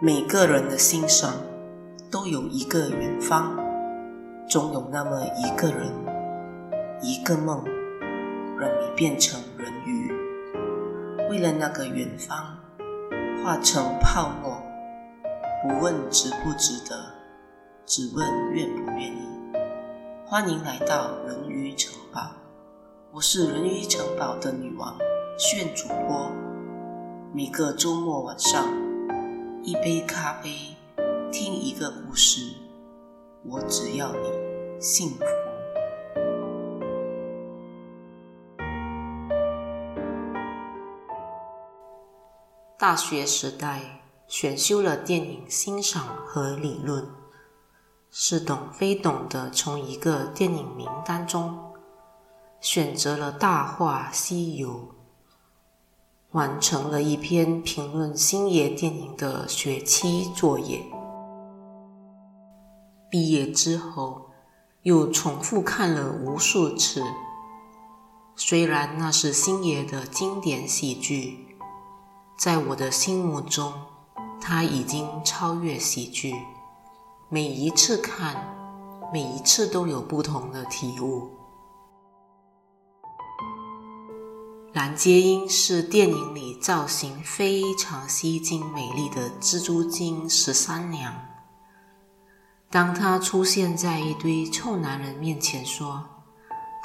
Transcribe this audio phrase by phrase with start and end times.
[0.00, 1.34] 每个人的心上
[2.08, 3.52] 都有一个远方，
[4.48, 5.92] 总有那么一个人，
[7.02, 7.64] 一个梦，
[8.60, 10.12] 让你变成人鱼。
[11.28, 12.56] 为了那个远方，
[13.42, 14.62] 化成泡沫，
[15.64, 16.96] 不问值不值得，
[17.84, 19.28] 只问愿不愿意。
[20.24, 22.20] 欢迎来到人鱼城堡，
[23.10, 24.96] 我是人鱼城堡的女王，
[25.36, 26.30] 炫主播。
[27.34, 28.64] 每个周末晚上，
[29.68, 30.74] 一杯咖啡，
[31.30, 32.54] 听一个故事，
[33.44, 35.18] 我只要你幸福。
[42.78, 47.06] 大学时代，选修了电影欣赏和理论，
[48.10, 51.74] 似懂非懂的从一个电影名单中
[52.62, 54.70] 选择了《大话西游》。
[56.32, 60.84] 完成了一篇评论星爷电影的学期作业。
[63.10, 64.26] 毕业之后，
[64.82, 67.02] 又重复看了无数次。
[68.36, 71.56] 虽然那是星爷的经典喜剧，
[72.38, 73.72] 在我的心目中，
[74.38, 76.34] 他已经超越喜剧。
[77.30, 78.54] 每一次看，
[79.10, 81.37] 每一次都有不同的体悟。
[84.78, 91.12] 蓝洁瑛是电影里造型非常吸睛、美丽的蜘蛛精十三娘。
[92.70, 96.06] 当她出现在一堆臭男人面前，说：“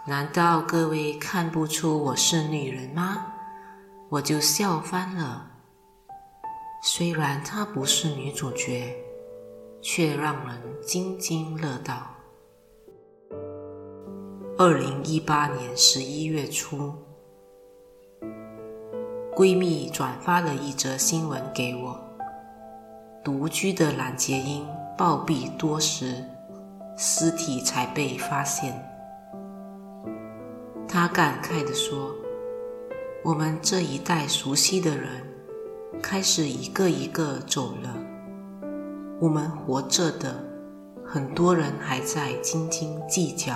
[0.09, 3.27] 难道各位看不出我是女人吗？”
[4.09, 5.51] 我就笑翻了。
[6.81, 8.91] 虽然她不是女主角，
[9.83, 12.07] 却让人津津乐道。
[14.57, 16.91] 二零一八年十一月初。
[19.35, 21.99] 闺蜜转发了一则新闻给我：
[23.23, 24.63] 独居的蓝洁瑛
[24.95, 26.23] 暴毙多时，
[26.95, 28.79] 尸体才被发现。
[30.87, 32.11] 她感慨地说
[33.25, 35.09] ：“我们这一代熟悉的人，
[35.99, 37.91] 开始一个一个走了。
[39.19, 40.35] 我们活着的，
[41.03, 43.55] 很多人还在斤斤计较。”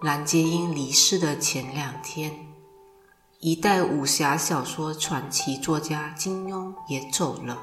[0.00, 2.32] 蓝洁瑛离世的前两天。
[3.44, 7.58] 一代武侠小说传奇作家金庸也走了。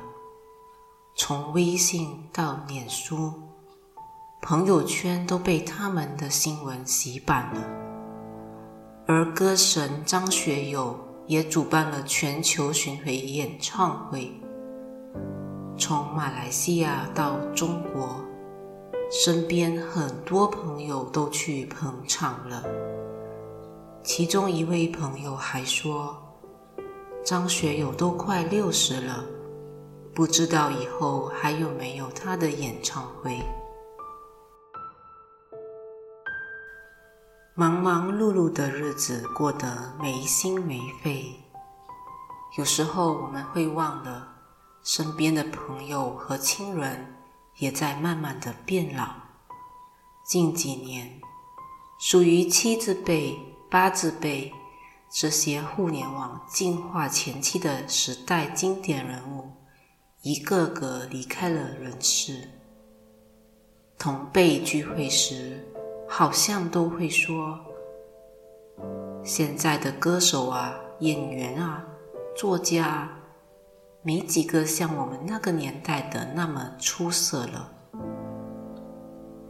[1.15, 3.31] 从微信到脸书，
[4.41, 7.61] 朋友圈都被他们的新闻洗版了。
[9.07, 14.33] 而歌神张学友也主办了全球巡回演唱会，
[15.77, 18.19] 从马来西亚到中国，
[19.09, 22.65] 身边很多朋友都去捧场了。
[24.09, 26.17] 其中一位朋友还说
[27.23, 29.23] ：“张学友都快六十了，
[30.15, 33.39] 不知道以后还有没有他的演唱会。”
[37.53, 41.39] 忙忙碌碌的日子过得没心没肺，
[42.57, 44.27] 有时候我们会忘了，
[44.81, 47.15] 身边的朋友和亲人
[47.59, 49.05] 也在慢慢的变老。
[50.25, 51.21] 近几年，
[51.99, 53.37] 属于七字辈。
[53.71, 54.51] 八字辈
[55.11, 59.47] 这些互联网进化前期的时代经典人物，
[60.23, 62.49] 一个个离开了人世。
[63.95, 65.63] 同辈聚会时，
[66.07, 67.59] 好像都会说
[69.23, 71.85] ：“现在的歌手啊、演员啊、
[72.35, 73.19] 作家啊，
[74.01, 77.71] 没几个像我们那个年代的那么出色了。”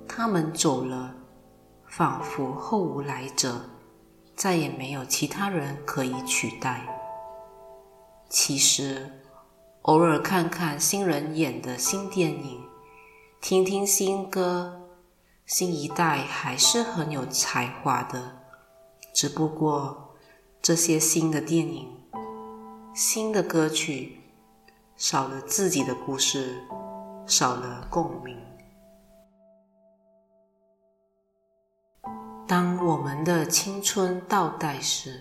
[0.06, 1.16] 他们走了，
[1.86, 3.62] 仿佛后无来者。
[4.40, 6.88] 再也没有其他人可以取代。
[8.30, 9.12] 其实，
[9.82, 12.62] 偶尔看看新人演的新电影，
[13.42, 14.80] 听听新歌，
[15.46, 18.38] 新一代还是很有才华的。
[19.14, 20.16] 只不过，
[20.62, 21.90] 这些新的电影、
[22.96, 24.22] 新的歌曲，
[24.96, 26.64] 少了自己的故事，
[27.28, 28.38] 少了共鸣。
[32.90, 35.20] 我们的青春倒带时，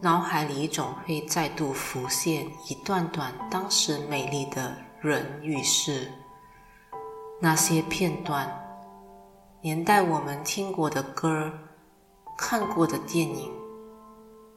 [0.00, 6.10] 脑海里总会再度浮现一段段当时美丽的人与事。
[7.40, 8.50] 那些片段，
[9.60, 11.52] 年代我们听过的歌，
[12.36, 13.52] 看过的电影，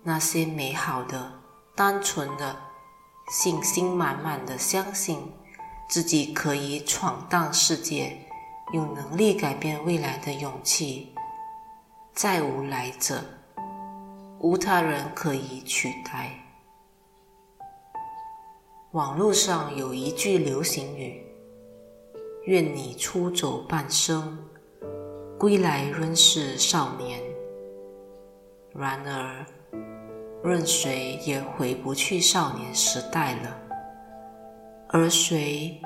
[0.02, 1.32] 那些美好的、
[1.76, 2.56] 单纯的、
[3.30, 5.32] 信心满满的相信
[5.88, 8.18] 自己可以闯荡世界、
[8.74, 11.14] 有能力改变未来的勇气。
[12.18, 13.24] 再无来者，
[14.40, 16.32] 无他人可以取代。
[18.94, 21.24] 网络上有一句流行语
[22.46, 24.36] ：“愿你出走半生，
[25.38, 27.22] 归来仍是少年。”
[28.74, 29.46] 然而，
[30.44, 33.56] 任谁也回不去少年时代了。
[34.90, 35.80] 而谁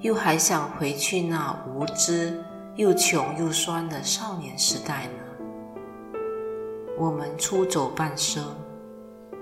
[0.00, 2.42] 又还想回去那无知
[2.74, 5.19] 又穷又酸的少年时代呢？
[7.00, 8.54] 我们出走半生，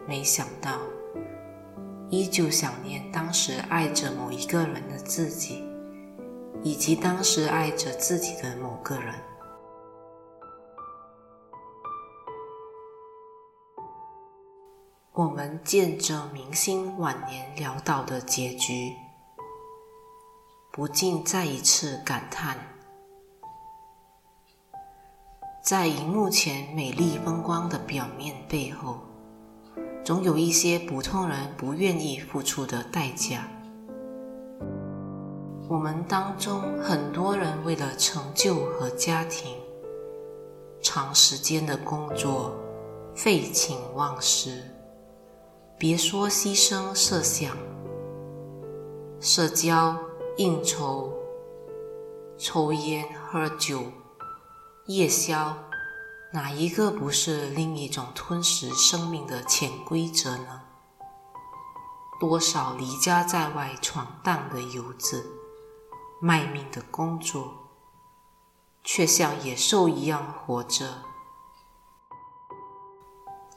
[0.06, 0.78] 没想到
[2.08, 5.68] 依旧想念当时爱着某一个人的自己，
[6.62, 9.12] 以及当时爱着自己的某个人。
[15.12, 18.94] 我们见证明星晚年潦倒的结局，
[20.70, 22.56] 不禁再一次感叹：
[25.68, 29.00] 在荧幕前美丽风光的表面背后，
[30.02, 33.46] 总有一些普通人不愿意付出的代价。
[35.68, 39.54] 我们当中很多人为了成就和家庭，
[40.80, 42.56] 长时间的工作，
[43.14, 44.62] 废寝忘食。
[45.76, 47.54] 别说牺牲设想，
[49.20, 49.94] 社交、
[50.38, 51.12] 应酬、
[52.38, 53.82] 抽烟、喝酒、
[54.88, 55.54] 夜宵，
[56.32, 60.62] 哪一个不是另一种吞噬生命的潜规则呢？
[62.18, 65.30] 多少离家在外闯荡的游子，
[66.22, 67.68] 卖命的工作，
[68.82, 71.02] 却像野兽一样活着，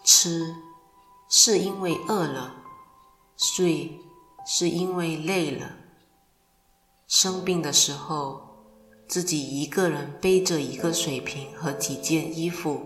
[0.03, 0.53] 吃。
[1.29, 2.55] 是因为饿了，
[3.37, 4.01] 睡
[4.45, 5.77] 是因为累了。
[7.07, 8.50] 生病的时候，
[9.11, 12.79] 自己一个人背着一个水瓶和几件衣服，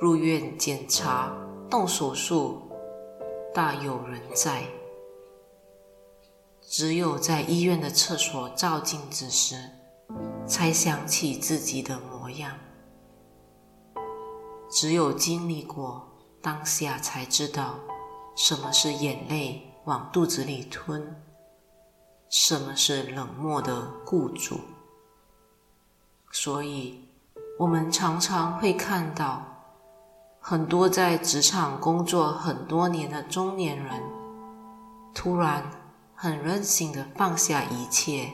[0.00, 1.32] 入院检查、
[1.70, 2.60] 动手术，
[3.54, 4.64] 大有人在。
[6.60, 9.54] 只有在医院的厕所照镜子时，
[10.44, 12.58] 才想起自己的模样。
[14.68, 16.04] 只有经历过。
[16.40, 17.74] 当下才知道
[18.36, 21.20] 什么是眼泪往肚子里吞，
[22.28, 24.60] 什么是冷漠的雇主。
[26.30, 27.08] 所以，
[27.58, 29.42] 我们常常会看到
[30.40, 34.02] 很多在职场工作很多年的中年人，
[35.14, 35.70] 突然
[36.14, 38.32] 很任性的放下一切，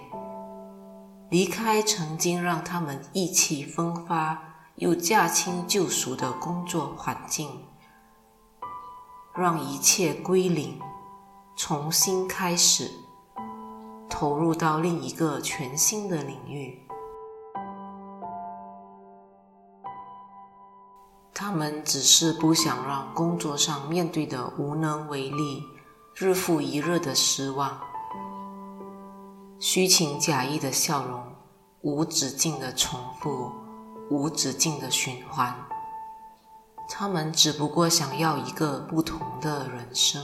[1.30, 4.42] 离开曾经让他们意气风发
[4.76, 7.48] 又驾轻就熟的工作环境。
[9.36, 10.78] 让一切归零，
[11.56, 12.88] 重新开始，
[14.08, 16.83] 投入到另一个全新的领域。
[21.36, 25.64] 他们只是不想让工作上面对的无能为力，
[26.14, 27.80] 日复一日的失望，
[29.58, 31.20] 虚情假意的笑容，
[31.80, 33.50] 无止境的重复，
[34.10, 35.52] 无止境的循环。
[36.88, 40.22] 他们只不过想要一个不同的人生。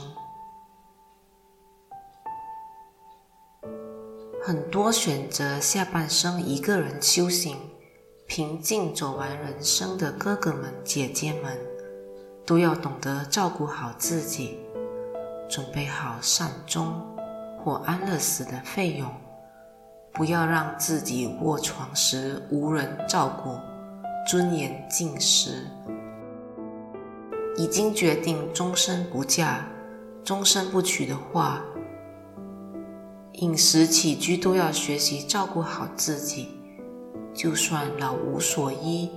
[4.41, 7.57] 很多选择下半生一个人修行、
[8.33, 11.59] 平静走完人生的哥哥们、姐姐们，
[12.45, 14.57] 都要懂得照顾好自己，
[15.49, 16.93] 准备好善终
[17.59, 19.05] 或安乐死的费用，
[20.13, 23.49] 不要让自己卧床时无人照顾，
[24.25, 25.67] 尊严尽失。
[27.57, 29.67] 已经决定终身不嫁、
[30.23, 31.61] 终身不娶的话，
[33.33, 36.60] 饮食起居都要学习照顾好自己。
[37.41, 39.09] 就算老无所依，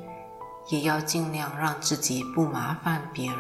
[0.69, 3.39] 也要尽量让自己不麻烦别人。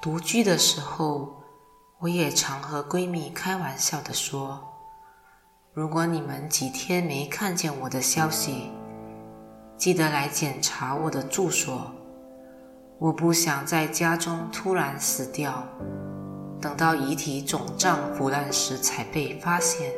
[0.00, 1.42] 独居的时候，
[1.98, 4.58] 我也常和闺蜜开玩笑的说。
[5.74, 8.70] 如果你们几天没看见我的消息，
[9.76, 11.90] 记得来检查我的住所。
[12.98, 15.62] 我不想在家中突然死掉，
[16.60, 19.92] 等到遗体肿胀腐烂时才被发现，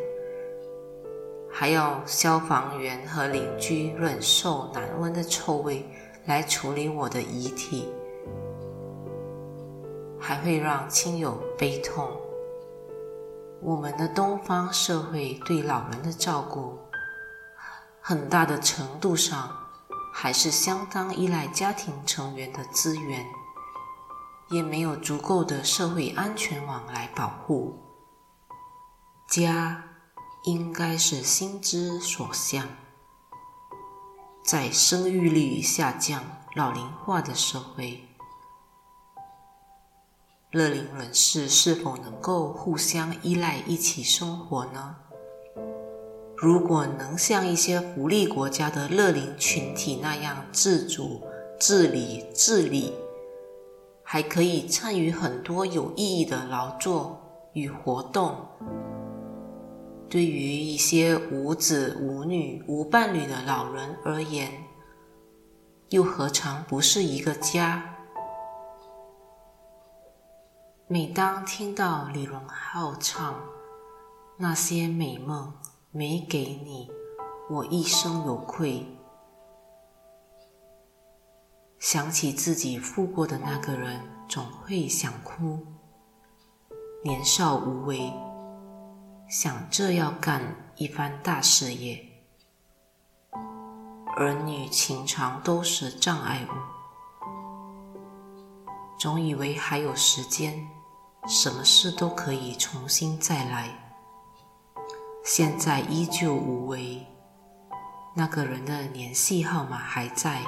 [1.50, 5.84] 还要消防员和邻居忍受难闻的臭味
[6.24, 7.92] 来处理我的遗体，
[10.20, 12.08] 还会让亲友悲痛。
[13.60, 16.78] 我们的东方社会对老人的照顾，
[18.00, 19.50] 很大的程度上
[20.12, 23.24] 还是相当依赖家庭成员的资源，
[24.52, 27.80] 也没有足够的社会安全网来保护。
[29.28, 29.82] 家
[30.44, 32.68] 应该是心之所向，
[34.44, 36.22] 在生育率下降、
[36.54, 38.06] 老龄化的社会，
[40.50, 44.96] 乐龄人士是否能够互相依赖一起生活呢？
[46.36, 51.22] 如果能像一些福利国家的乐龄群体那样自主、
[51.58, 52.92] 自理、自理，
[54.12, 57.18] 还可以参与很多有意义的劳作
[57.54, 58.36] 与活动。
[60.06, 64.52] 对于一些无子无女、无伴侣的老人而言，
[65.88, 67.82] 又何尝不是一个家？
[70.86, 73.32] 每当听到李荣浩唱
[74.36, 75.54] 《那些美梦
[75.90, 76.90] 没给你》，
[77.54, 78.86] 我一生有愧。
[81.92, 85.58] 想起自己负过的那个人，总会想哭。
[87.04, 88.10] 年少无为，
[89.28, 90.40] 想这要干
[90.76, 92.02] 一番大事业。
[94.16, 96.54] 儿女情长都是障碍物，
[98.98, 100.66] 总以为还有时间，
[101.28, 103.68] 什么事都可以重新再来。
[105.22, 107.06] 现在依旧无为，
[108.16, 110.40] 那个人的联系号码还在，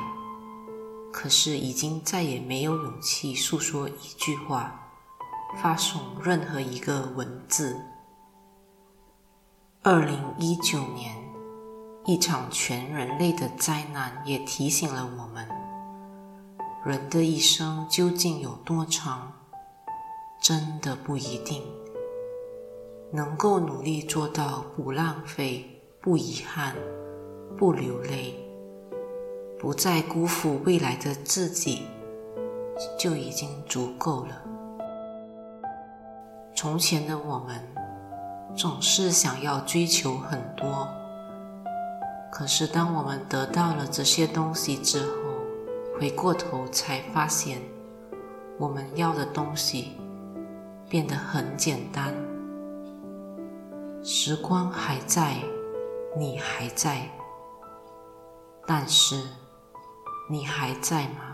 [1.15, 4.91] 可是已经再也没有勇气诉说一句话，
[5.63, 7.81] 发送任何一个文字。
[9.85, 11.15] 二零一九年。
[12.07, 15.49] 一场全人类的灾难也提醒了我们：
[16.85, 19.33] 人的一生究竟有多长，
[20.43, 21.63] 真的不一定。
[23.11, 26.77] 能够努力做到不浪费、不遗憾、
[27.57, 28.44] 不流泪，
[29.65, 31.87] 不再辜负未来的自己，
[32.99, 34.43] 就已经足够了。
[36.55, 37.67] 从前的我们，
[38.55, 40.87] 总是想要追求很多。
[42.31, 45.13] 可是，当我们得到了这些东西之后，
[45.99, 47.59] 回过头才发现，
[48.59, 49.93] 我们要的东西
[50.91, 52.13] 变得很简单。
[54.03, 55.37] 时光还在，
[56.19, 57.09] 你还在，
[58.67, 59.23] 但是
[60.27, 61.34] 你还在吗？